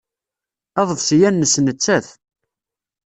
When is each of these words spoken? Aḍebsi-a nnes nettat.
Aḍebsi-a 0.79 1.29
nnes 1.31 1.55
nettat. 1.65 2.07